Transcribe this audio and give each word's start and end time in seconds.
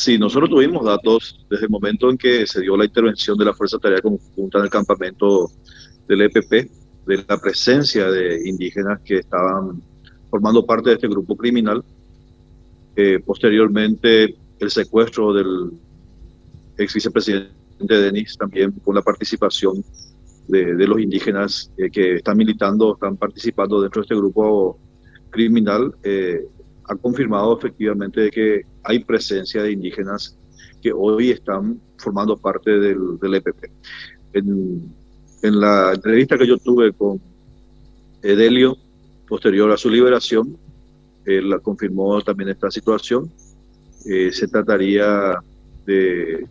Sí, 0.00 0.16
nosotros 0.16 0.48
tuvimos 0.48 0.82
datos 0.82 1.44
desde 1.50 1.66
el 1.66 1.70
momento 1.70 2.08
en 2.08 2.16
que 2.16 2.46
se 2.46 2.62
dio 2.62 2.74
la 2.74 2.86
intervención 2.86 3.36
de 3.36 3.44
la 3.44 3.52
Fuerza 3.52 3.78
Tarea 3.78 4.00
Conjunta 4.00 4.56
en 4.56 4.64
el 4.64 4.70
campamento 4.70 5.50
del 6.08 6.22
EPP, 6.22 6.70
de 7.06 7.24
la 7.28 7.38
presencia 7.38 8.10
de 8.10 8.48
indígenas 8.48 9.02
que 9.04 9.18
estaban 9.18 9.82
formando 10.30 10.64
parte 10.64 10.88
de 10.88 10.94
este 10.94 11.06
grupo 11.06 11.36
criminal. 11.36 11.84
Eh, 12.96 13.20
posteriormente, 13.22 14.36
el 14.58 14.70
secuestro 14.70 15.34
del 15.34 15.70
ex 16.78 16.94
vicepresidente 16.94 17.52
Denis, 17.86 18.38
también 18.38 18.72
con 18.82 18.94
la 18.94 19.02
participación 19.02 19.84
de, 20.48 20.86
los 20.86 20.98
indígenas 20.98 21.70
eh, 21.76 21.90
que 21.90 22.14
están 22.14 22.38
militando, 22.38 22.94
están 22.94 23.18
participando 23.18 23.82
dentro 23.82 24.00
de 24.00 24.04
este 24.04 24.16
grupo 24.16 24.78
criminal, 25.28 25.94
eh, 26.04 26.40
ha 26.90 26.96
confirmado 26.96 27.56
efectivamente 27.56 28.30
que 28.30 28.62
hay 28.82 28.98
presencia 29.04 29.62
de 29.62 29.72
indígenas 29.72 30.36
que 30.82 30.92
hoy 30.92 31.30
están 31.30 31.80
formando 31.98 32.36
parte 32.36 32.78
del, 32.78 33.18
del 33.20 33.34
EPP. 33.36 33.64
En, 34.32 34.92
en, 35.42 35.60
la 35.60 35.92
entrevista 35.94 36.36
que 36.36 36.48
yo 36.48 36.58
tuve 36.58 36.92
con 36.92 37.20
Edelio, 38.22 38.76
posterior 39.28 39.70
a 39.70 39.76
su 39.76 39.88
liberación, 39.88 40.58
él 41.24 41.54
confirmó 41.62 42.20
también 42.22 42.50
esta 42.50 42.70
situación. 42.70 43.30
Eh, 44.04 44.32
se 44.32 44.48
trataría 44.48 45.34
de 45.86 46.46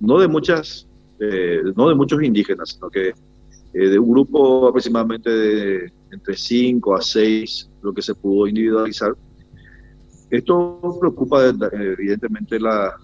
no 0.00 0.18
de 0.18 0.28
muchas, 0.28 0.86
eh, 1.20 1.60
no 1.76 1.88
de 1.88 1.94
muchos 1.94 2.22
indígenas, 2.22 2.70
sino 2.70 2.88
que 2.88 3.08
eh, 3.08 3.88
de 3.88 3.98
un 3.98 4.10
grupo 4.10 4.68
aproximadamente 4.68 5.30
de 5.30 5.92
entre 6.10 6.36
5 6.36 6.94
a 6.94 7.02
6, 7.02 7.70
lo 7.82 7.92
que 7.92 8.00
se 8.00 8.14
pudo 8.14 8.46
individualizar. 8.46 9.14
Esto 10.32 10.80
preocupa 10.98 11.44
evidentemente 11.72 12.58
la, 12.58 12.96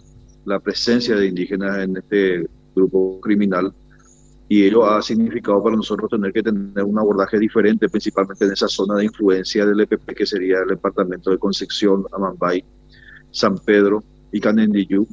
la 0.46 0.59
presencia 0.59 1.14
de 1.14 1.27
indígenas 1.27 1.78
en 1.78 1.98
este 1.98 2.48
grupo 2.74 3.20
criminal 3.20 3.73
y 4.48 4.65
ello 4.65 4.87
ha 4.87 5.02
significado 5.02 5.62
para 5.62 5.76
nosotros 5.76 6.10
tener 6.10 6.32
que 6.32 6.43
tener 6.43 6.82
un 6.82 6.98
abordaje 6.98 7.38
diferente, 7.38 7.87
principalmente 7.90 8.46
en 8.46 8.52
esa 8.52 8.66
zona 8.66 8.95
de 8.95 9.04
influencia 9.04 9.66
del 9.66 9.80
EPP, 9.80 10.15
que 10.16 10.24
sería 10.24 10.60
el 10.60 10.68
departamento 10.68 11.30
de 11.30 11.37
Concepción, 11.37 12.07
Amambay, 12.12 12.65
San 13.30 13.59
Pedro 13.59 14.02
y 14.32 14.40
Canendillú, 14.40 15.07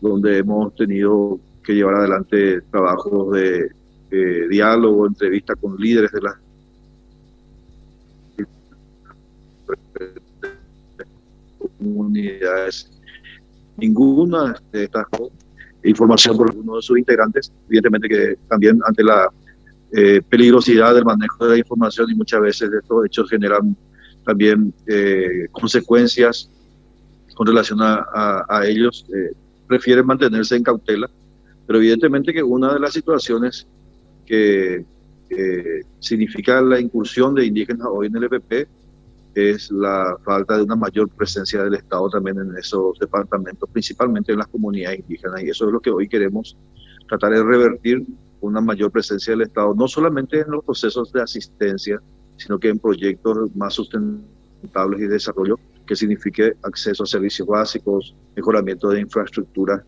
donde 0.00 0.38
hemos 0.38 0.72
tenido 0.76 1.40
que 1.64 1.74
llevar 1.74 1.96
adelante 1.96 2.60
trabajos 2.70 3.32
de, 3.32 3.70
diálogo, 4.48 5.08
entrevista 5.08 5.56
con 5.56 5.76
líderes 5.76 6.12
de 6.12 6.20
las 6.20 6.36
comunidades. 11.84 12.90
Ninguna 13.76 14.54
de 14.72 14.84
estas 14.84 15.06
información 15.84 16.36
por 16.36 16.54
uno 16.54 16.76
de 16.76 16.82
sus 16.82 16.98
integrantes, 16.98 17.52
evidentemente 17.68 18.08
que 18.08 18.36
también 18.48 18.80
ante 18.86 19.04
la 19.04 19.28
eh, 19.92 20.20
peligrosidad 20.28 20.94
del 20.94 21.04
manejo 21.04 21.44
de 21.44 21.50
la 21.52 21.58
información 21.58 22.10
y 22.10 22.14
muchas 22.14 22.40
veces 22.40 22.70
estos 22.72 23.06
hechos 23.06 23.30
generan 23.30 23.76
también 24.24 24.72
eh, 24.86 25.46
consecuencias 25.52 26.50
con 27.34 27.46
relación 27.46 27.78
a, 27.80 28.62
ellos. 28.64 29.06
Eh, 29.14 29.32
prefieren 29.66 30.06
mantenerse 30.06 30.56
en 30.56 30.62
cautela, 30.62 31.08
pero 31.66 31.78
evidentemente 31.78 32.32
que 32.32 32.42
una 32.42 32.72
de 32.74 32.80
las 32.80 32.92
situaciones 32.92 33.66
que 34.26 34.84
significa 35.98 36.60
la 36.60 36.78
incursión 36.78 37.34
de 37.34 37.44
indígenas 37.44 37.88
hoy 37.90 38.06
en 38.06 38.16
el 38.16 38.24
EPP 38.24 38.68
es 39.34 39.70
la 39.70 40.16
falta 40.24 40.56
de 40.56 40.62
una 40.62 40.76
mayor 40.76 41.08
presencia 41.10 41.62
del 41.62 41.74
Estado 41.74 42.08
también 42.08 42.38
en 42.38 42.56
esos 42.56 42.98
departamentos, 42.98 43.68
principalmente 43.70 44.32
en 44.32 44.38
las 44.38 44.48
comunidades 44.48 45.00
indígenas, 45.00 45.42
y 45.42 45.50
eso 45.50 45.66
es 45.66 45.72
lo 45.72 45.80
que 45.80 45.90
hoy 45.90 46.08
queremos 46.08 46.56
tratar 47.08 47.32
de 47.32 47.42
revertir, 47.42 48.04
una 48.40 48.60
mayor 48.60 48.90
presencia 48.90 49.32
del 49.32 49.42
Estado, 49.42 49.74
no 49.74 49.88
solamente 49.88 50.40
en 50.40 50.50
los 50.50 50.64
procesos 50.64 51.10
de 51.12 51.22
asistencia, 51.22 52.00
sino 52.36 52.58
que 52.58 52.68
en 52.68 52.78
proyectos 52.78 53.54
más 53.56 53.74
sustentables 53.74 55.00
y 55.00 55.04
de 55.04 55.08
desarrollo 55.08 55.58
que 55.86 55.96
signifique 55.96 56.54
acceso 56.62 57.04
a 57.04 57.06
servicios 57.06 57.46
básicos, 57.48 58.14
mejoramiento 58.36 58.90
de 58.90 59.00
infraestructura, 59.00 59.84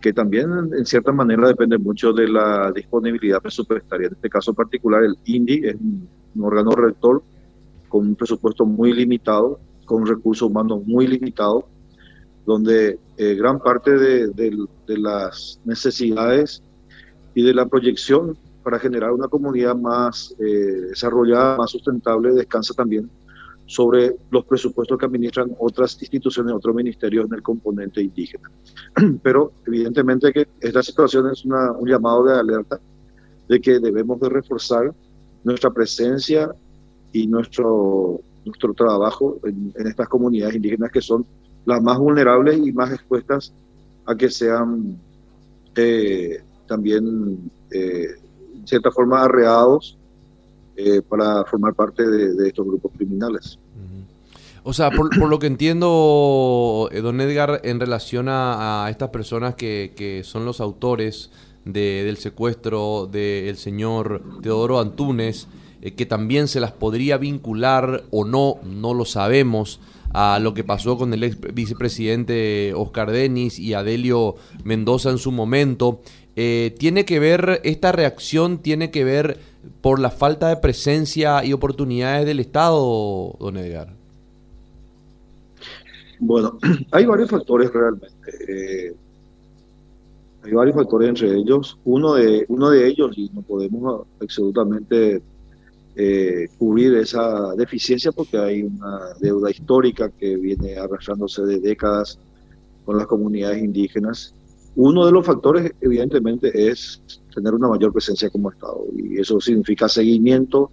que 0.00 0.12
también 0.12 0.50
en 0.76 0.86
cierta 0.86 1.12
manera 1.12 1.48
depende 1.48 1.76
mucho 1.78 2.12
de 2.12 2.28
la 2.28 2.70
disponibilidad 2.72 3.40
presupuestaria. 3.40 4.06
En 4.06 4.14
este 4.14 4.28
caso 4.28 4.54
particular, 4.54 5.02
el 5.02 5.16
INDI 5.24 5.66
es 5.66 5.74
un, 5.74 6.08
órgano 6.40 6.70
rector 6.70 7.22
con 7.88 8.06
un 8.06 8.14
presupuesto 8.14 8.64
muy 8.64 8.92
limitado, 8.92 9.58
con 9.84 10.06
recursos 10.06 10.48
humanos 10.48 10.82
muy 10.86 11.06
limitados, 11.06 11.64
donde 12.46 12.98
eh, 13.16 13.34
gran 13.34 13.58
parte 13.58 13.96
de, 13.96 14.28
de, 14.28 14.98
las 14.98 15.60
necesidades 15.64 16.62
y 17.34 17.42
de 17.42 17.52
la 17.52 17.66
proyección 17.66 18.36
para 18.62 18.78
generar 18.78 19.12
una 19.12 19.28
comunidad 19.28 19.76
más 19.76 20.34
eh, 20.38 20.44
desarrollada, 20.90 21.56
más 21.56 21.70
sustentable, 21.70 22.32
descansa 22.32 22.74
también 22.74 23.10
sobre 23.66 24.16
los 24.30 24.46
presupuestos 24.46 24.98
que 24.98 25.04
administran 25.04 25.54
otras 25.58 26.00
instituciones, 26.00 26.54
otros 26.54 26.74
ministerios 26.74 27.26
en 27.26 27.34
el 27.34 27.42
componente 27.42 28.00
indígena. 28.00 28.50
Pero 29.22 29.52
evidentemente 29.66 30.32
que 30.32 30.48
esta 30.60 30.82
situación 30.82 31.30
es 31.30 31.44
un 31.44 31.86
llamado 31.86 32.24
de 32.24 32.38
alerta 32.38 32.80
de 33.46 33.60
que 33.60 33.78
debemos 33.78 34.20
de 34.20 34.30
reforzar 34.30 34.94
nuestra 35.44 35.70
presencia 35.70 36.50
y 37.12 37.26
nuestro, 37.26 38.20
nuestro 38.44 38.74
trabajo 38.74 39.38
en, 39.44 39.72
estas 39.86 40.08
comunidades 40.08 40.56
indígenas 40.56 40.90
que 40.90 41.00
son 41.00 41.24
las 41.64 41.82
más 41.82 41.98
vulnerables 41.98 42.58
y 42.58 42.72
más 42.72 42.92
expuestas 42.92 43.52
a 44.06 44.14
que 44.14 44.30
sean 44.30 44.98
eh, 45.76 46.40
también, 46.66 47.50
eh, 47.70 48.06
en 48.54 48.66
cierta 48.66 48.90
forma, 48.90 49.22
arreados 49.22 49.98
eh, 50.76 51.02
para 51.02 51.44
formar 51.44 51.74
parte 51.74 52.06
de, 52.06 52.48
estos 52.48 52.66
grupos 52.66 52.92
criminales. 52.96 53.58
O 54.62 54.72
sea, 54.72 54.90
por, 54.90 55.16
lo 55.16 55.38
que 55.38 55.46
entiendo, 55.46 56.90
eh, 56.92 57.00
don 57.00 57.20
Edgar, 57.20 57.62
en 57.64 57.80
relación 57.80 58.26
a, 58.28 58.86
estas 58.90 59.08
personas 59.08 59.54
que, 59.54 60.22
son 60.24 60.44
los 60.44 60.60
autores 60.60 61.30
del 61.64 62.16
secuestro 62.18 63.08
del 63.10 63.56
señor 63.56 64.22
Teodoro 64.42 64.78
Antunes, 64.78 65.48
eh, 65.82 65.92
que 65.92 66.06
también 66.06 66.48
se 66.48 66.60
las 66.60 66.72
podría 66.72 67.18
vincular 67.18 68.04
o 68.10 68.24
no, 68.24 68.56
no 68.64 68.94
lo 68.94 69.04
sabemos, 69.04 69.80
a 70.14 70.38
lo 70.38 70.54
que 70.54 70.64
pasó 70.64 70.96
con 70.96 71.12
el 71.12 71.22
ex 71.22 71.38
vicepresidente 71.52 72.72
Oscar 72.74 73.10
Denis 73.10 73.58
y 73.58 73.74
Adelio 73.74 74.36
Mendoza 74.64 75.10
en 75.10 75.18
su 75.18 75.32
momento. 75.32 76.00
¿Tiene 76.34 77.04
que 77.04 77.18
ver, 77.18 77.60
esta 77.64 77.90
reacción 77.90 78.58
tiene 78.58 78.92
que 78.92 79.02
ver 79.02 79.38
por 79.80 79.98
la 79.98 80.10
falta 80.10 80.48
de 80.48 80.56
presencia 80.56 81.44
y 81.44 81.52
oportunidades 81.52 82.26
del 82.26 82.40
Estado, 82.40 83.36
don 83.40 83.56
Edgar? 83.56 83.98
Bueno, 86.20 86.58
hay 86.90 87.06
varios 87.06 87.30
factores 87.30 87.72
realmente. 87.72 88.08
Eh, 88.48 88.94
hay 90.42 90.52
varios 90.52 90.76
factores 90.76 91.08
entre 91.08 91.34
ellos. 91.34 91.78
Uno 91.84 92.14
de, 92.14 92.44
uno 92.48 92.70
de 92.70 92.86
ellos, 92.88 93.16
y 93.16 93.30
no 93.32 93.42
podemos 93.42 94.06
absolutamente 94.20 95.22
eh, 96.00 96.46
cubrir 96.56 96.94
esa 96.94 97.56
deficiencia 97.56 98.12
porque 98.12 98.38
hay 98.38 98.62
una 98.62 99.14
deuda 99.20 99.50
histórica 99.50 100.08
que 100.10 100.36
viene 100.36 100.76
arrastrándose 100.76 101.42
de 101.42 101.58
décadas 101.58 102.20
con 102.84 102.96
las 102.96 103.08
comunidades 103.08 103.64
indígenas. 103.64 104.32
Uno 104.76 105.04
de 105.04 105.10
los 105.10 105.26
factores, 105.26 105.72
evidentemente, 105.80 106.70
es 106.70 107.02
tener 107.34 107.52
una 107.52 107.66
mayor 107.66 107.92
presencia 107.92 108.30
como 108.30 108.52
Estado. 108.52 108.84
Y 108.96 109.20
eso 109.20 109.40
significa 109.40 109.88
seguimiento, 109.88 110.70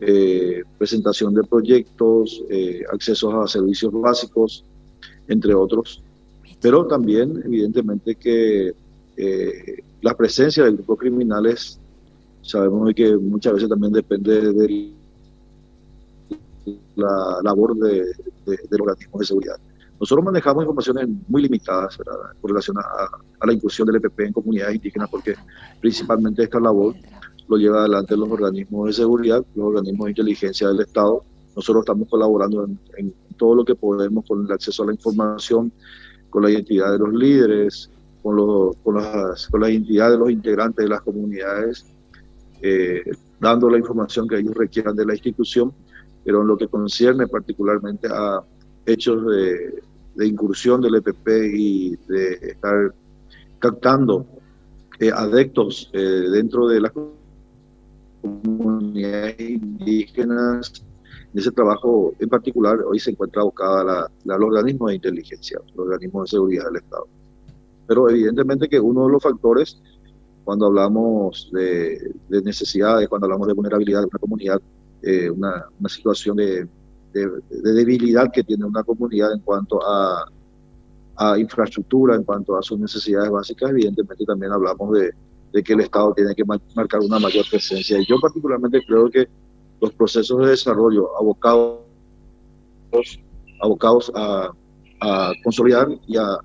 eh, 0.00 0.64
presentación 0.76 1.34
de 1.34 1.44
proyectos, 1.44 2.42
eh, 2.50 2.82
acceso 2.92 3.40
a 3.40 3.46
servicios 3.46 3.92
básicos, 3.92 4.64
entre 5.28 5.54
otros. 5.54 6.02
Pero 6.60 6.84
también, 6.88 7.40
evidentemente, 7.44 8.16
que 8.16 8.72
eh, 9.16 9.82
la 10.02 10.14
presencia 10.16 10.64
de 10.64 10.72
grupos 10.72 10.98
criminales, 10.98 11.78
sabemos 12.48 12.92
que 12.94 13.16
muchas 13.16 13.54
veces 13.54 13.68
también 13.68 13.92
depende 13.92 14.52
de 14.52 14.92
la 16.96 17.40
labor 17.42 17.76
de, 17.76 18.04
de, 18.46 18.58
del 18.70 18.80
organismo 18.80 19.20
de 19.20 19.26
seguridad. 19.26 19.56
Nosotros 20.00 20.24
manejamos 20.24 20.62
informaciones 20.62 21.08
muy 21.26 21.42
limitadas 21.42 21.98
con 22.40 22.48
relación 22.48 22.76
a, 22.78 23.46
la 23.46 23.52
inclusión 23.52 23.86
del 23.86 23.96
EPP 23.96 24.20
en 24.20 24.32
comunidades 24.32 24.76
indígenas, 24.76 25.08
porque 25.10 25.34
principalmente 25.80 26.44
esta 26.44 26.60
labor 26.60 26.94
lo 27.48 27.56
lleva 27.56 27.80
adelante 27.80 28.16
los 28.16 28.30
organismos 28.30 28.86
de 28.86 28.92
seguridad, 28.92 29.44
los 29.56 29.66
organismos 29.66 30.04
de 30.04 30.10
inteligencia 30.10 30.68
del 30.68 30.80
Estado. 30.80 31.24
Nosotros 31.56 31.82
estamos 31.82 32.08
colaborando 32.08 32.68
en, 32.96 33.14
todo 33.36 33.54
lo 33.56 33.64
que 33.64 33.74
podemos 33.74 34.24
con 34.26 34.44
el 34.44 34.52
acceso 34.52 34.82
a 34.82 34.86
la 34.86 34.92
información, 34.92 35.72
con 36.30 36.42
la 36.42 36.50
identidad 36.50 36.92
de 36.92 36.98
los 36.98 37.12
líderes, 37.12 37.90
con, 38.22 38.36
los, 38.36 38.76
con, 38.78 38.96
las, 38.96 39.46
con 39.48 39.60
la 39.60 39.70
identidad 39.70 40.10
de 40.10 40.18
los 40.18 40.30
integrantes 40.30 40.84
de 40.84 40.88
las 40.88 41.02
comunidades, 41.02 41.86
eh, 42.62 43.02
dando 43.40 43.70
la 43.70 43.78
información 43.78 44.26
que 44.26 44.38
ellos 44.38 44.54
requieran 44.54 44.96
de 44.96 45.06
la 45.06 45.14
institución, 45.14 45.72
pero 46.24 46.42
en 46.42 46.48
lo 46.48 46.56
que 46.56 46.68
concierne 46.68 47.26
particularmente 47.26 48.08
a 48.10 48.42
hechos 48.86 49.24
de, 49.26 50.26
incursión 50.26 50.80
del 50.80 50.96
EPP 50.96 51.28
y 51.54 51.96
de 52.08 52.32
estar 52.42 52.92
captando 53.60 54.26
eh, 54.98 55.12
adeptos 55.14 55.90
eh, 55.92 56.00
dentro 56.00 56.66
de 56.66 56.80
las 56.80 56.92
comunidades 58.22 59.38
indígenas. 59.38 60.84
En 61.32 61.38
ese 61.38 61.52
trabajo 61.52 62.14
en 62.18 62.28
particular 62.28 62.80
hoy 62.84 62.98
se 62.98 63.12
encuentra 63.12 63.42
abocada 63.42 63.84
la, 63.84 64.10
la, 64.24 64.34
al 64.34 64.42
organismo 64.42 64.88
de 64.88 64.96
inteligencia, 64.96 65.60
el 65.72 65.80
organismo 65.80 66.22
de 66.22 66.28
seguridad 66.28 66.64
del 66.64 66.76
Estado. 66.76 67.06
Pero 67.86 68.10
evidentemente 68.10 68.68
que 68.68 68.80
uno 68.80 69.06
de 69.06 69.12
los 69.12 69.22
factores 69.22 69.80
cuando 70.48 70.64
hablamos 70.64 71.50
de, 71.52 72.10
de 72.30 72.40
necesidades, 72.40 73.06
cuando 73.06 73.26
hablamos 73.26 73.48
de 73.48 73.52
vulnerabilidad 73.52 74.00
de 74.00 74.06
una 74.06 74.18
comunidad, 74.18 74.62
eh, 75.02 75.28
una, 75.28 75.66
situación 75.88 76.38
de, 76.38 76.66
de, 77.12 77.30
debilidad 77.74 78.32
que 78.32 78.42
tiene 78.42 78.64
una 78.64 78.82
comunidad 78.82 79.34
en 79.34 79.40
cuanto 79.40 79.78
a, 79.86 80.24
infraestructura, 81.36 82.14
en 82.14 82.24
cuanto 82.24 82.56
a 82.56 82.62
sus 82.62 82.78
necesidades 82.78 83.30
básicas, 83.30 83.68
evidentemente 83.68 84.24
también 84.24 84.50
hablamos 84.50 84.98
de, 84.98 85.62
que 85.62 85.74
el 85.74 85.80
Estado 85.80 86.14
tiene 86.14 86.34
que 86.34 86.44
marcar 86.46 87.00
una 87.00 87.18
mayor 87.18 87.44
presencia. 87.50 88.00
Y 88.00 88.06
yo 88.06 88.18
particularmente 88.18 88.82
creo 88.86 89.10
que 89.10 89.28
los 89.82 89.92
procesos 89.92 90.40
de 90.40 90.46
desarrollo 90.46 91.14
abocados, 91.18 91.80
abocados 93.60 94.10
a, 94.14 94.50
consolidar 95.44 95.88
y 96.06 96.16
a 96.16 96.38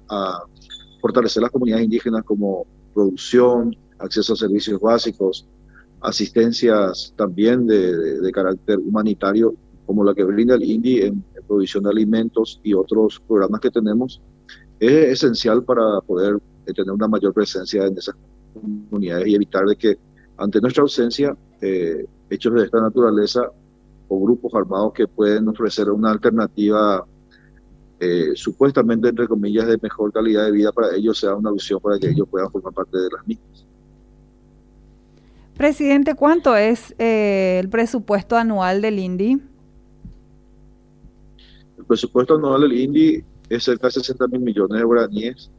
fortalecer 1.00 1.42
las 1.42 1.52
comunidades 1.52 1.86
indígenas 1.86 2.22
como 2.26 2.68
producción, 2.94 3.74
acceso 4.04 4.34
a 4.34 4.36
servicios 4.36 4.80
básicos, 4.80 5.48
asistencias 6.02 7.14
también 7.16 7.66
de, 7.66 8.32
carácter 8.32 8.80
humanitario, 8.80 9.56
como 9.86 10.04
la 10.04 10.14
que 10.14 10.24
brinda 10.24 10.56
el 10.56 10.64
INDI 10.64 11.02
en, 11.02 11.24
en, 11.36 11.44
provisión 11.48 11.84
de 11.84 11.90
alimentos 11.90 12.60
y 12.64 12.74
otros 12.74 13.22
programas 13.28 13.62
que 13.62 13.70
tenemos, 13.70 14.22
es 14.80 14.92
esencial 14.92 15.64
para 15.64 16.02
poder 16.02 16.40
eh, 16.66 16.74
tener 16.74 16.92
una 16.92 17.08
mayor 17.08 17.34
presencia 17.34 17.86
en 17.86 17.98
esas 17.98 18.16
comunidades 18.54 19.28
y 19.28 19.36
evitar 19.36 19.66
de 19.66 19.76
que 19.76 19.98
ante 20.38 20.60
nuestra 20.62 20.84
ausencia, 20.84 21.36
eh, 21.62 22.06
hechos 22.30 22.54
de 22.54 22.66
esta 22.66 22.82
naturaleza 22.82 23.44
o 24.08 24.20
grupos 24.20 24.54
armados 24.56 24.94
que 24.94 25.08
pueden 25.08 25.48
ofrecer 25.48 25.90
una 25.90 26.12
alternativa 26.12 27.06
eh, 28.00 28.32
supuestamente, 28.36 29.10
entre 29.10 29.28
comillas, 29.28 29.68
de 29.68 29.78
mejor 29.82 30.12
calidad 30.12 30.46
de 30.46 30.52
vida 30.52 30.72
para 30.72 30.94
ellos, 30.96 31.20
sea 31.20 31.36
una 31.36 31.52
opción 31.52 31.80
para 31.80 31.98
que 32.00 32.10
ellos 32.10 32.28
puedan 32.30 32.52
formar 32.52 32.74
parte 32.74 32.98
de 32.98 33.10
las 33.10 33.26
mismas. 33.26 33.66
Presidente, 35.58 36.16
¿cuánto 36.16 36.56
es 36.56 36.96
eh, 36.98 37.60
el 37.62 37.70
presupuesto 37.70 38.36
anual 38.36 38.82
del 38.82 38.98
INDI? 38.98 39.40
El 41.78 41.86
presupuesto 41.86 42.36
anual 42.36 42.62
del 42.62 42.74
INDI 42.74 43.24
es 43.50 43.64
cerca 43.64 43.88
de 43.88 43.92
60 43.92 44.28
mil 44.30 44.42
millones 44.42 44.80
de 44.80 44.84
guaraníes. 44.84 45.52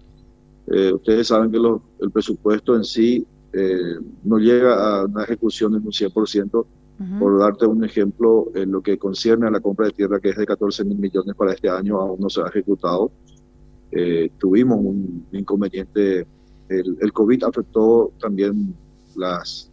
Eh, 0.66 0.92
ustedes 0.92 1.28
saben 1.28 1.52
que 1.52 1.58
lo, 1.58 1.80
el 2.00 2.10
presupuesto 2.10 2.74
en 2.74 2.84
sí 2.84 3.24
eh, 3.52 3.96
no 4.24 4.38
llega 4.38 5.00
a 5.00 5.04
una 5.04 5.22
ejecución 5.22 5.76
en 5.76 5.82
un 5.82 5.92
100%. 5.92 6.54
Uh 6.54 7.02
-huh. 7.02 7.18
Por 7.18 7.38
darte 7.38 7.66
un 7.66 7.84
ejemplo, 7.84 8.50
en 8.54 8.72
lo 8.72 8.82
que 8.82 8.98
concierne 8.98 9.46
a 9.46 9.50
la 9.50 9.60
compra 9.60 9.86
de 9.86 9.92
tierra, 9.92 10.18
que 10.20 10.30
es 10.30 10.36
de 10.36 10.46
14 10.46 10.84
mil 10.84 10.98
millones 10.98 11.34
para 11.36 11.52
este 11.52 11.68
año, 11.68 12.00
aún 12.00 12.20
no 12.20 12.28
se 12.28 12.40
ha 12.40 12.46
ejecutado. 12.46 13.12
Eh, 13.92 14.30
tuvimos 14.38 14.78
un 14.78 15.26
inconveniente, 15.32 16.26
el, 16.68 16.96
el 17.00 17.12
COVID 17.12 17.44
afectó 17.44 18.12
también 18.18 18.74
las 19.16 19.70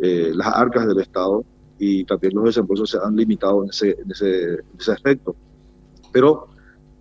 eh, 0.00 0.32
las 0.34 0.48
arcas 0.48 0.86
del 0.86 1.00
Estado 1.00 1.44
y 1.78 2.04
también 2.04 2.34
los 2.34 2.44
desembolsos 2.44 2.90
se 2.90 2.98
han 3.02 3.16
limitado 3.16 3.62
en 3.64 3.70
ese, 3.70 3.90
en 3.90 4.10
ese, 4.10 4.54
en 4.54 4.78
ese 4.78 4.92
aspecto. 4.92 5.34
Pero 6.12 6.48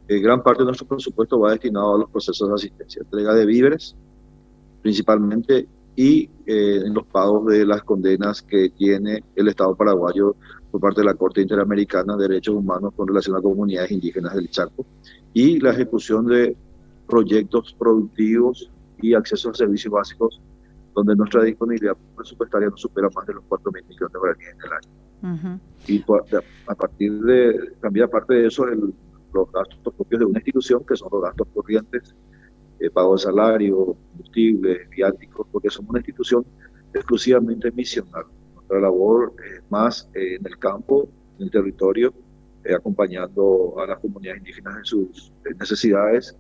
eh, 0.08 0.20
gran 0.20 0.42
parte 0.42 0.62
de 0.62 0.68
nuestro 0.68 0.88
presupuesto 0.88 1.40
va 1.40 1.52
destinado 1.52 1.96
a 1.96 1.98
los 2.00 2.10
procesos 2.10 2.48
de 2.48 2.56
asistencia, 2.56 3.02
entrega 3.02 3.34
de 3.34 3.46
víveres 3.46 3.96
principalmente 4.82 5.68
y 5.96 6.30
eh, 6.46 6.84
en 6.86 6.94
los 6.94 7.06
pagos 7.08 7.48
de 7.48 7.66
las 7.66 7.84
condenas 7.84 8.42
que 8.42 8.70
tiene 8.70 9.24
el 9.36 9.48
Estado 9.48 9.76
paraguayo 9.76 10.36
por 10.72 10.80
parte 10.80 11.02
de 11.02 11.06
la 11.06 11.16
Corte 11.16 11.42
Interamericana 11.42 12.16
de 12.16 12.28
Derechos 12.28 12.56
Humanos 12.56 12.94
con 12.96 13.08
relación 13.08 13.36
a 13.36 13.42
comunidades 13.42 13.92
indígenas 13.92 14.36
del 14.36 14.50
Chaco 14.50 14.86
y 15.34 15.60
la 15.60 15.72
ejecución 15.72 16.28
de 16.28 16.56
proyectos 17.08 17.76
productivos 17.78 18.70
y 19.02 19.14
acceso 19.14 19.50
a 19.50 19.54
servicios 19.54 19.92
básicos 19.92 20.40
donde 20.98 21.16
nuestra 21.16 21.44
disponibilidad 21.44 21.96
presupuestaria 22.16 22.70
no 22.70 22.78
supera 22.78 23.08
más 23.16 23.26
de 23.28 23.34
los 23.36 23.44
4 23.48 23.72
mil 23.72 23.86
millones 23.86 24.14
de 24.14 24.20
guaraníes 24.20 24.50
en 24.50 24.60
el 24.60 24.74
año. 24.74 24.90
Uh 25.22 25.28
-huh. 25.28 25.60
Y 25.88 26.06
a 26.68 26.76
partir 26.76 27.20
de, 27.22 27.72
también 27.82 28.06
aparte 28.06 28.34
de 28.34 28.48
eso, 28.48 28.68
el, 28.68 28.94
los 29.32 29.52
gastos 29.52 29.94
propios 29.94 30.20
de 30.20 30.26
una 30.26 30.40
institución, 30.40 30.84
que 30.86 30.96
son 30.96 31.10
los 31.12 31.22
gastos 31.22 31.48
corrientes, 31.54 32.16
eh, 32.80 32.90
pago 32.90 33.14
de 33.14 33.20
salario, 33.20 33.96
combustible, 34.12 34.88
viáticos, 34.90 35.46
porque 35.52 35.70
somos 35.70 35.92
una 35.92 36.00
institución 36.00 36.44
exclusivamente 36.94 37.72
misional. 37.72 38.26
Nuestra 38.56 38.80
labor 38.80 39.34
es 39.54 39.62
más 39.70 40.10
eh, 40.16 40.36
en 40.40 40.48
el 40.48 40.58
campo, 40.58 41.08
en 41.38 41.46
el 41.46 41.52
territorio, 41.52 42.12
eh, 42.64 42.74
acompañando 42.74 43.76
a 43.80 43.86
las 43.86 44.00
comunidades 44.00 44.40
indígenas 44.40 44.78
en 44.78 44.86
sus 44.86 45.32
necesidades, 45.60 46.36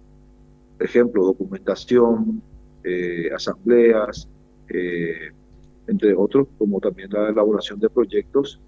por 0.78 0.86
ejemplo, 0.86 1.26
documentación, 1.26 2.42
asambleas, 3.36 4.30
eh, 4.70 5.32
entre 5.88 6.14
otros, 6.16 6.48
como 6.58 6.80
también 6.80 7.10
la 7.12 7.30
elaboración 7.30 7.80
de 7.80 7.90
proyectos 7.90 8.60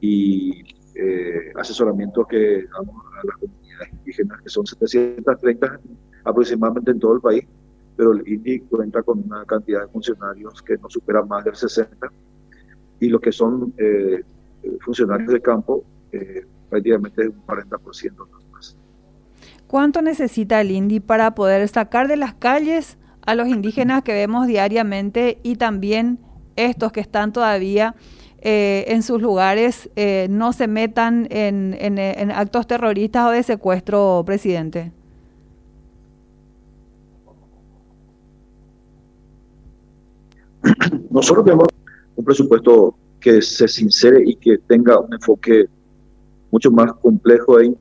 y 0.00 0.62
eh, 0.94 1.52
asesoramiento 1.54 2.24
que 2.24 2.66
damos 2.72 2.96
a 3.20 3.26
las 3.26 3.36
comunidades 3.36 3.92
indígenas, 3.92 4.40
que 4.42 4.48
son 4.48 4.66
730 4.66 5.80
aproximadamente 6.24 6.90
en 6.90 7.00
todo 7.00 7.14
el 7.14 7.20
país, 7.20 7.44
pero 7.96 8.12
el 8.12 8.26
INDI 8.26 8.60
cuenta 8.60 9.02
con 9.02 9.20
una 9.20 9.44
cantidad 9.44 9.82
de 9.82 9.88
funcionarios 9.88 10.62
que 10.62 10.76
no 10.78 10.88
supera 10.88 11.22
más 11.22 11.44
del 11.44 11.56
60, 11.56 12.10
y 13.00 13.08
los 13.08 13.20
que 13.20 13.32
son 13.32 13.74
eh, 13.78 14.22
funcionarios 14.80 15.32
de 15.32 15.40
campo, 15.40 15.84
eh, 16.12 16.44
prácticamente 16.70 17.28
un 17.28 17.46
40% 17.46 18.12
más. 18.52 18.76
¿Cuánto 19.66 20.02
necesita 20.02 20.60
el 20.60 20.70
INDI 20.70 21.00
para 21.00 21.34
poder 21.34 21.66
sacar 21.68 22.06
de 22.06 22.16
las 22.16 22.34
calles 22.34 22.98
a 23.24 23.34
los 23.34 23.48
indígenas 23.48 24.02
que 24.02 24.12
vemos 24.12 24.46
diariamente 24.46 25.38
y 25.42 25.56
también 25.56 26.18
estos 26.56 26.92
que 26.92 27.00
están 27.00 27.32
todavía 27.32 27.94
eh, 28.40 28.84
en 28.88 29.02
sus 29.02 29.22
lugares 29.22 29.88
eh, 29.94 30.26
no 30.28 30.52
se 30.52 30.66
metan 30.66 31.28
en, 31.30 31.76
en, 31.78 31.98
en, 31.98 32.30
actos 32.32 32.66
terroristas 32.66 33.28
o 33.28 33.30
de 33.30 33.42
secuestro, 33.44 34.24
presidente? 34.26 34.92
Nosotros 41.10 41.44
tenemos 41.44 41.68
un 42.16 42.24
presupuesto 42.24 42.96
que 43.20 43.40
se 43.40 43.68
sincere 43.68 44.22
y 44.26 44.34
que 44.34 44.58
tenga 44.58 44.98
un 44.98 45.14
enfoque 45.14 45.66
mucho 46.50 46.70
más 46.72 46.92
complejo 46.94 47.60
e 47.60 47.72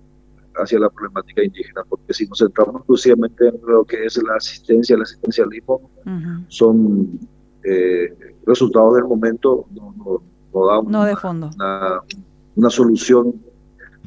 hacia 0.56 0.80
la 0.80 0.90
problemática 0.90 1.44
indígena, 1.44 1.84
porque 1.88 2.14
si 2.14 2.28
nos 2.28 2.40
centramos 2.40 2.76
exclusivamente 2.78 3.48
en 3.48 3.60
lo 3.66 3.84
que 3.86 4.06
es 4.06 4.22
la 4.24 4.36
asistencia, 4.36 4.96
el 4.96 5.04
asistencialismo, 5.04 5.76
uh 6.06 6.10
-huh. 6.10 6.46
son 6.48 7.20
eh, 7.64 8.14
resultados 8.46 8.96
del 8.96 9.06
momento, 9.06 9.66
no, 9.72 9.94
no, 9.98 10.24
no 10.54 10.68
da 10.68 10.80
una, 10.80 11.00
no 11.00 11.06
de 11.06 11.16
fondo. 11.16 11.50
Una, 11.56 12.02
una, 12.56 12.70
solución 12.70 13.42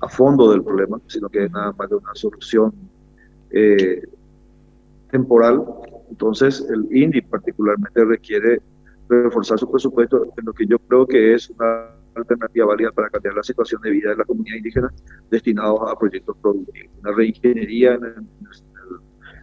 a 0.01 0.09
fondo 0.09 0.51
del 0.51 0.63
problema, 0.63 1.01
sino 1.07 1.29
que 1.29 1.45
es 1.45 1.51
nada 1.53 1.73
más 1.73 1.89
de 1.89 1.97
una 1.97 2.15
solución 2.15 2.73
eh, 3.51 4.03
temporal. 5.11 5.65
Entonces, 6.11 6.67
el 6.69 6.87
INDI 6.95 7.23
particularmente 7.23 8.05
requiere 8.05 8.61
reforzar 9.09 9.59
su 9.59 9.71
presupuesto 9.71 10.25
en 10.37 10.45
lo 10.45 10.53
que 10.53 10.67
yo 10.67 10.79
creo 10.79 11.07
que 11.07 11.35
es 11.35 11.51
una 11.51 11.91
alternativa 12.21 12.67
válida 12.67 12.93
para 12.93 13.11
cambiar 13.11 13.35
la 13.35 13.43
situación 13.43 13.81
de 13.83 13.91
vida 13.91 14.11
de 14.11 14.17
la 14.17 14.25
comunidad 14.25 14.57
indígena 14.57 14.93
destinados 15.31 15.81
a 15.87 15.99
proyectos 15.99 16.37
productivos. 16.41 16.91
Una 17.01 17.13
reingeniería 17.13 17.95
en, 17.95 18.05
en 18.05 18.27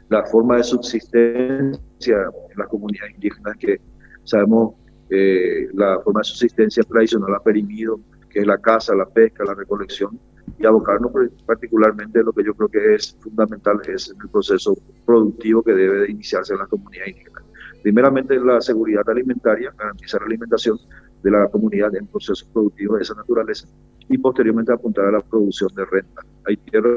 la 0.09 0.25
forma 0.25 0.57
de 0.57 0.63
subsistencia 0.63 2.17
en 2.17 2.57
las 2.57 2.67
comunidades 2.67 3.13
indígenas 3.15 3.55
que 3.57 3.79
sabemos 4.23 4.75
eh, 5.09 5.67
la 5.73 5.99
forma 5.99 6.21
de 6.21 6.25
subsistencia 6.25 6.83
tradicional 6.83 7.35
ha 7.35 7.43
perimido, 7.43 7.99
que 8.29 8.39
es 8.39 8.47
la 8.47 8.57
caza, 8.57 8.95
la 8.95 9.05
pesca, 9.05 9.43
la 9.43 9.53
recolección, 9.53 10.17
y 10.57 10.65
abocarnos 10.65 11.11
particularmente 11.45 12.19
en 12.19 12.25
lo 12.25 12.33
que 12.33 12.43
yo 12.43 12.53
creo 12.53 12.69
que 12.69 12.95
es 12.95 13.17
fundamental 13.19 13.81
es 13.87 14.09
en 14.09 14.21
el 14.21 14.29
proceso 14.29 14.75
productivo 15.05 15.63
que 15.63 15.73
debe 15.73 15.99
de 15.99 16.11
iniciarse 16.11 16.53
en 16.53 16.59
las 16.59 16.67
comunidades 16.69 17.09
indígenas. 17.11 17.43
Primeramente 17.83 18.39
la 18.39 18.61
seguridad 18.61 19.07
alimentaria, 19.09 19.73
garantizar 19.77 20.21
la 20.21 20.27
alimentación, 20.27 20.77
de 21.23 21.31
la 21.31 21.47
comunidad 21.47 21.95
en 21.95 22.07
procesos 22.07 22.43
productivos 22.51 22.97
de 22.97 23.03
esa 23.03 23.15
naturaleza 23.15 23.67
y 24.09 24.17
posteriormente 24.17 24.73
apuntar 24.73 25.05
a 25.05 25.11
la 25.11 25.21
producción 25.21 25.73
de 25.75 25.85
renta. 25.85 26.21
Hay 26.47 26.57
tierra, 26.57 26.89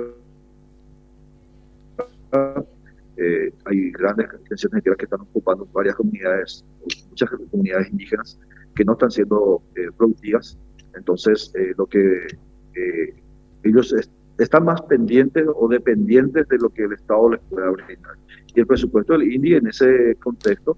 eh, 3.17 3.53
hay 3.65 3.91
grandes 3.93 4.27
extensiones 4.27 4.77
de 4.77 4.83
tierra 4.83 4.97
que 4.97 5.05
están 5.05 5.21
ocupando 5.21 5.67
varias 5.73 5.95
comunidades, 5.97 6.65
muchas 7.11 7.31
comunidades 7.51 7.91
indígenas 7.91 8.39
que 8.75 8.85
no 8.85 8.93
están 8.93 9.11
siendo 9.11 9.63
eh, 9.77 9.89
productivas. 9.97 10.59
Entonces, 10.97 11.53
eh, 11.55 11.75
lo 11.77 11.87
que 11.87 12.27
eh, 12.75 13.15
ellos 13.63 13.95
están 14.39 14.65
más 14.65 14.83
pendientes 14.83 15.47
o 15.55 15.69
dependientes 15.69 16.49
de 16.49 16.59
lo 16.59 16.69
que 16.71 16.85
el 16.85 16.93
Estado 16.93 17.31
les 17.31 17.41
pueda 17.49 17.71
brindar. 17.71 18.15
Y 18.55 18.61
el 18.61 18.67
presupuesto 18.67 19.13
del 19.13 19.33
INDI 19.33 19.55
en 19.55 19.67
ese 19.69 20.17
contexto 20.23 20.77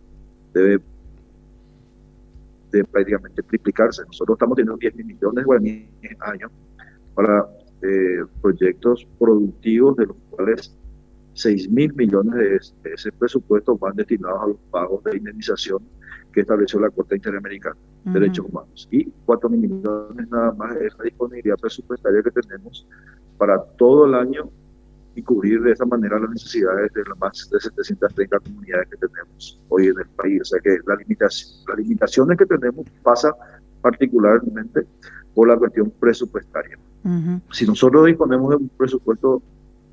debe, 0.53 0.81
de 2.77 2.85
prácticamente 2.85 3.43
triplicarse. 3.43 4.03
Nosotros 4.07 4.37
estamos 4.37 4.57
teniendo 4.57 4.77
10 4.79 4.97
millones 4.97 5.35
de 5.35 5.43
guaraníes 5.45 5.89
año 6.21 6.51
para 7.15 7.47
eh, 7.83 8.25
proyectos 8.41 9.07
productivos, 9.19 9.97
de 9.97 10.07
los 10.07 10.17
cuales 10.31 10.77
6 11.35 11.71
mil 11.71 11.93
millones 11.95 12.73
de 12.83 12.93
ese 12.95 13.13
presupuesto 13.13 13.77
van 13.77 13.97
destinados 13.97 14.43
a 14.43 14.47
los 14.47 14.57
pagos 14.71 15.05
de 15.05 15.19
indemnización 15.19 15.83
que 16.33 16.41
estableció 16.41 16.81
la 16.81 16.91
Corte 16.91 17.17
Interamericana 17.17 17.77
de 18.05 18.13
Derechos 18.13 18.47
Humanos. 18.47 18.89
Y 18.91 19.05
4 19.27 19.49
mil 19.51 19.61
millones 19.61 20.29
nada 20.31 20.53
más 20.53 20.77
es 20.77 20.97
la 20.99 21.05
disponibilidad 21.05 21.57
presupuestaria 21.59 22.23
que 22.23 22.31
tenemos 22.31 22.87
para 23.37 23.63
todo 23.77 24.07
el 24.07 24.15
año 24.15 24.51
y 25.17 25.23
cubrir 25.23 25.63
de 25.63 25.73
esa 25.73 25.87
manera 25.87 26.21
las 26.21 26.31
necesidades 26.31 26.93
de 26.93 27.03
las 27.09 27.19
más 27.19 27.49
de 27.51 27.59
730 27.59 28.39
comunidades 28.39 28.89
que 28.91 28.97
tenemos 28.99 29.61
hoy 29.69 29.87
en 29.87 29.99
el 29.99 30.07
país. 30.15 30.43
O 30.43 30.45
sea 30.45 30.61
que 30.61 30.79
la 30.87 30.95
limitación, 30.97 31.65
las 31.69 31.79
limitaciones 31.79 32.39
que 32.39 32.47
tenemos 32.47 32.87
pasa 33.03 33.35
particularmente 33.81 34.83
por 35.35 35.49
la 35.49 35.57
cuestión 35.57 35.91
presupuestaria. 35.99 36.79
Si 37.53 37.67
nosotros 37.67 38.07
disponemos 38.07 38.51
de 38.51 38.57
un 38.57 38.69
presupuesto 38.69 39.41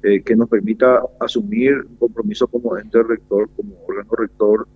eh, 0.01 0.21
que 0.23 0.35
nos 0.35 0.49
permita 0.49 1.01
asumir 1.19 1.75
un 1.75 1.95
compromiso 1.95 2.47
como 2.47 2.75
ente 2.77 3.01
rector, 3.03 3.49
como 3.55 3.75
órgano 3.87 4.11
rector 4.17 4.67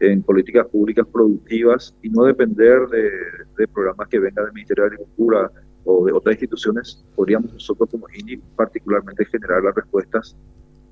en 0.00 0.22
políticas 0.22 0.66
públicas 0.66 1.06
productivas 1.10 1.94
y 2.02 2.10
no 2.10 2.24
depender 2.24 2.80
de, 2.88 3.68
programas 3.68 4.08
que 4.08 4.18
vengan 4.18 4.44
del 4.44 4.54
Ministerio 4.54 4.84
de 4.84 4.88
Agricultura 4.88 5.50
o 5.84 6.06
de 6.06 6.12
otras 6.12 6.34
instituciones, 6.34 7.04
podríamos 7.14 7.52
nosotros 7.52 7.88
como 7.90 8.06
INI 8.14 8.36
particularmente 8.56 9.24
generar 9.26 9.62
las 9.62 9.74
respuestas 9.74 10.36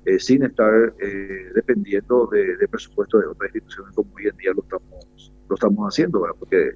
eh, 0.05 0.19
sin 0.19 0.43
estar 0.43 0.93
eh, 0.99 1.51
dependiendo 1.55 2.27
de, 2.27 2.57
de 2.57 2.67
presupuestos 2.67 3.21
de 3.21 3.27
otras 3.27 3.55
instituciones 3.55 3.95
como 3.95 4.09
hoy 4.15 4.27
en 4.27 4.37
día 4.37 4.51
lo 4.53 4.61
estamos, 4.63 5.31
lo 5.49 5.55
estamos 5.55 5.93
haciendo, 5.93 6.21
¿verdad? 6.21 6.35
porque 6.39 6.71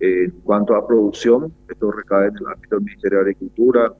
en 0.00 0.30
cuanto 0.42 0.74
a 0.74 0.86
producción, 0.86 1.52
esto 1.68 1.90
recae 1.90 2.28
en 2.28 2.36
el 2.36 2.46
ámbito 2.46 2.76
del 2.76 2.84
Ministerio 2.84 3.18
de 3.18 3.22
Agricultura, 3.22 3.94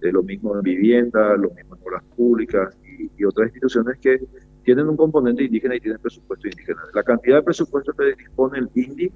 lo 0.00 0.22
mismo 0.22 0.54
en 0.54 0.62
vivienda, 0.62 1.36
lo 1.36 1.50
mismo 1.50 1.76
en 1.76 1.82
obras 1.82 2.02
públicas 2.16 2.76
y, 3.16 3.24
otras 3.24 3.48
instituciones 3.48 3.98
que 3.98 4.20
tienen 4.64 4.88
un 4.88 4.96
componente 4.96 5.44
indígena 5.44 5.76
y 5.76 5.80
tienen 5.80 6.00
presupuesto 6.00 6.48
indígena. 6.48 6.80
La 6.94 7.02
cantidad 7.02 7.36
de 7.36 7.42
presupuesto 7.42 7.92
que 7.92 8.14
dispone 8.16 8.58
el 8.58 8.70
INDI, 8.74 9.10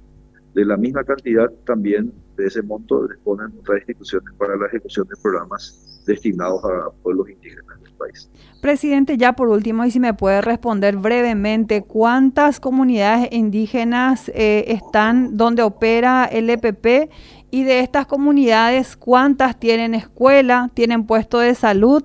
de 0.53 0.65
la 0.65 0.77
misma 0.77 1.03
cantidad 1.03 1.51
también 1.65 2.11
de 2.37 2.47
ese 2.47 2.61
monto 2.61 3.07
disponen 3.07 3.47
otras 3.59 3.79
instituciones 3.79 4.33
para 4.37 4.55
la 4.55 4.67
ejecución 4.67 5.07
de 5.07 5.15
programas 5.21 6.03
destinados 6.05 6.63
a 6.63 6.91
pueblos 7.01 7.29
indígenas 7.29 7.81
del 7.81 7.93
país. 7.93 8.29
Presidente, 8.61 9.17
ya 9.17 9.33
por 9.33 9.49
último, 9.49 9.85
y 9.85 9.91
si 9.91 9.99
me 9.99 10.13
puede 10.13 10.41
responder 10.41 10.97
brevemente, 10.97 11.83
¿cuántas 11.83 12.59
comunidades 12.59 13.29
indígenas 13.31 14.29
eh, 14.33 14.65
están 14.67 15.37
donde 15.37 15.63
opera 15.63 16.25
el 16.25 16.49
EPP 16.49 17.11
y 17.51 17.63
de 17.63 17.81
estas 17.81 18.07
comunidades, 18.07 18.97
¿cuántas 18.97 19.59
tienen 19.59 19.93
escuela, 19.93 20.71
tienen 20.73 21.05
puesto 21.05 21.39
de 21.39 21.53
salud 21.55 22.03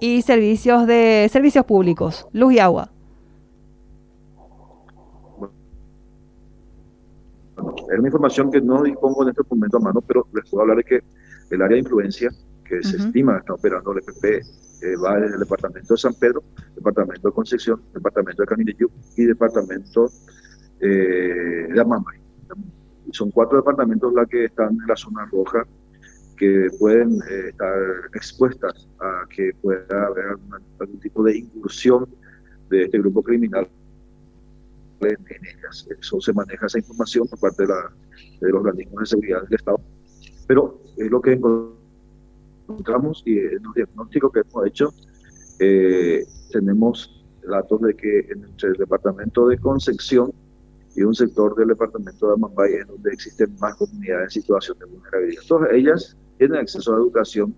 y 0.00 0.22
servicios 0.22 0.86
de 0.86 1.28
servicios 1.32 1.64
públicos, 1.64 2.28
luz 2.32 2.54
y 2.54 2.58
agua? 2.58 2.93
Es 7.92 7.98
una 7.98 8.08
información 8.08 8.50
que 8.50 8.60
no 8.60 8.82
dispongo 8.82 9.22
en 9.22 9.30
este 9.30 9.42
momento 9.48 9.76
a 9.78 9.80
mano, 9.80 10.00
pero 10.00 10.26
les 10.34 10.48
puedo 10.50 10.62
hablar 10.62 10.78
de 10.78 10.84
que 10.84 11.00
el 11.50 11.62
área 11.62 11.76
de 11.76 11.80
influencia 11.80 12.30
que 12.64 12.82
se 12.82 12.96
estima 12.96 13.38
está 13.38 13.54
operando 13.54 13.92
el 13.92 13.98
EPP 13.98 14.24
eh, 14.24 14.96
va 14.96 15.18
desde 15.18 15.34
el 15.34 15.40
departamento 15.40 15.94
de 15.94 15.98
San 15.98 16.14
Pedro, 16.14 16.42
departamento 16.74 17.28
de 17.28 17.34
Concepción, 17.34 17.82
departamento 17.92 18.42
de 18.42 18.46
Canillo 18.46 18.90
y 19.16 19.24
departamento 19.24 20.10
eh, 20.80 21.68
de 21.72 21.80
Amamay. 21.80 22.18
Son 23.12 23.30
cuatro 23.30 23.58
departamentos 23.58 24.12
las 24.14 24.26
que 24.28 24.46
están 24.46 24.70
en 24.70 24.86
la 24.88 24.96
zona 24.96 25.26
roja 25.26 25.64
que 26.36 26.68
pueden 26.78 27.12
eh, 27.30 27.48
estar 27.50 27.74
expuestas 28.14 28.88
a 29.00 29.26
que 29.28 29.52
pueda 29.62 30.06
haber 30.06 30.26
algún, 30.26 31.00
tipo 31.00 31.22
de 31.22 31.38
incursión 31.38 32.08
de 32.70 32.84
este 32.84 32.98
grupo 32.98 33.22
criminal 33.22 33.68
en, 35.00 35.18
ellas. 35.28 35.86
Eso 35.98 36.20
se 36.20 36.32
maneja 36.32 36.66
esa 36.66 36.78
información 36.78 37.26
por 37.28 37.40
parte 37.40 37.66
de, 37.66 37.74
los 38.40 38.60
organismos 38.60 39.00
de 39.00 39.06
seguridad 39.06 39.42
del 39.42 39.54
Estado. 39.54 39.80
Pero 40.46 40.80
es 40.96 41.10
lo 41.10 41.20
que 41.20 41.32
encontramos 41.32 43.22
y 43.26 43.38
en 43.38 43.62
los 43.62 43.74
diagnósticos 43.74 44.32
que 44.32 44.40
hemos 44.40 44.66
hecho, 44.66 44.94
eh, 45.60 46.24
tenemos 46.50 47.24
datos 47.46 47.80
de 47.82 47.94
que 47.94 48.20
en 48.30 48.44
el 48.44 48.72
departamento 48.74 49.48
de 49.48 49.58
Concepción 49.58 50.32
y 50.96 51.02
un 51.02 51.14
sector 51.14 51.54
del 51.56 51.68
departamento 51.68 52.28
de 52.28 52.34
Amambay 52.34 52.74
en 52.74 52.86
donde 52.86 53.12
existen 53.12 53.54
más 53.60 53.74
comunidades 53.76 54.24
en 54.24 54.42
situación 54.42 54.78
de 54.78 54.86
vulnerabilidad. 54.86 55.42
Todas 55.48 55.72
ellas 55.72 56.16
tienen 56.38 56.58
acceso 56.58 56.94
a 56.94 56.98
educación, 56.98 57.54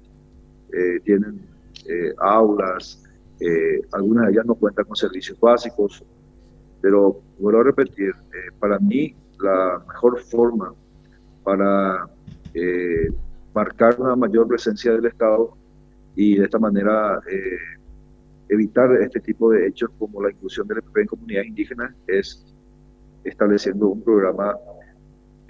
eh, 0.72 1.00
tienen 1.04 1.40
eh, 1.86 2.14
aulas, 2.18 3.02
eh, 3.40 3.82
algunas 3.92 4.26
de 4.26 4.32
ellas 4.32 4.46
no 4.46 4.54
cuentan 4.54 4.86
con 4.86 4.96
servicios 4.96 5.38
básicos, 5.38 6.02
pero 6.80 7.20
vuelvo 7.38 7.60
a 7.60 7.64
repetir, 7.64 8.12
para 8.58 8.78
mí 8.78 9.14
la 9.40 9.82
mejor 9.86 10.20
forma 10.22 10.72
para 11.44 12.08
marcar 13.54 14.00
una 14.00 14.16
mayor 14.16 14.48
presencia 14.48 14.92
del 14.92 15.06
Estado 15.06 15.56
y 16.14 16.38
de 16.38 16.44
esta 16.44 16.58
manera 16.58 17.20
evitar 18.48 18.90
este 19.02 19.20
tipo 19.20 19.50
de 19.50 19.66
hechos 19.66 19.90
como 19.98 20.22
la 20.22 20.30
inclusión 20.30 20.66
del 20.68 20.78
FP 20.78 21.00
en 21.02 21.06
comunidades 21.06 21.48
indígenas 21.48 21.94
es 22.06 22.54
estableciendo 23.24 23.88
un 23.88 24.02
programa 24.02 24.54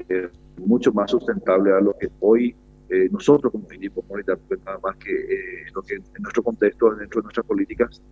eh, 0.08 0.28
mucho 0.58 0.92
más 0.92 1.10
sustentable 1.10 1.72
a 1.72 1.80
lo 1.80 1.92
que 1.98 2.08
hoy 2.20 2.54
eh, 2.88 3.08
nosotros 3.10 3.52
como 3.52 3.70
equipo 3.70 4.00
comunitario, 4.02 4.40
pues 4.48 4.60
nada 4.64 4.78
más 4.82 4.96
que 4.96 5.12
eh, 5.12 5.66
lo 5.74 5.82
que 5.82 5.94
en 5.94 6.22
nuestro 6.22 6.42
contexto, 6.42 6.94
dentro 6.94 7.20
de 7.20 7.24
nuestras 7.24 7.46
políticas 7.46 8.02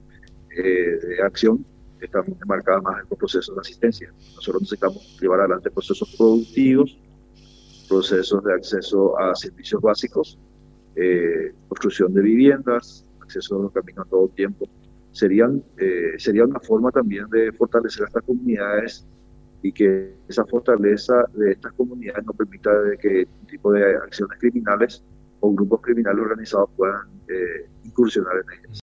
de 0.48 1.22
acción, 1.24 1.64
están 2.04 2.24
enmarcadas 2.42 2.82
más 2.82 3.02
en 3.02 3.06
los 3.10 3.18
procesos 3.18 3.54
de 3.54 3.60
asistencia. 3.60 4.12
Nosotros 4.36 4.62
necesitamos 4.62 5.18
llevar 5.20 5.40
adelante 5.40 5.70
procesos 5.70 6.14
productivos, 6.16 6.98
procesos 7.88 8.42
de 8.44 8.52
acceso 8.54 9.18
a 9.18 9.34
servicios 9.34 9.80
básicos, 9.82 10.38
construcción 11.68 12.14
de 12.14 12.22
viviendas, 12.22 13.04
acceso 13.20 13.58
a 13.58 13.62
los 13.62 13.72
caminos 13.72 14.06
a 14.06 14.10
todo 14.10 14.28
tiempo. 14.28 14.66
Serían, 15.12 15.62
sería 16.18 16.44
una 16.44 16.60
forma 16.60 16.90
también 16.90 17.28
de 17.30 17.52
fortalecer 17.52 18.04
a 18.04 18.06
estas 18.06 18.22
comunidades 18.22 19.06
y 19.64 19.72
que 19.72 20.14
esa 20.28 20.44
fortaleza 20.44 21.24
de 21.32 21.52
estas 21.52 21.72
comunidades 21.72 22.24
no 22.26 22.34
permita 22.34 22.70
de 22.82 22.98
que 22.98 23.26
tipo 23.46 23.72
de 23.72 23.96
acciones 23.96 24.38
criminales 24.38 25.02
o 25.40 25.52
grupos 25.52 25.80
criminales 25.80 26.20
organizados 26.20 26.68
puedan 26.76 27.08
eh, 27.28 27.66
incursionar 27.82 28.34
en 28.36 28.58
ellas. 28.58 28.70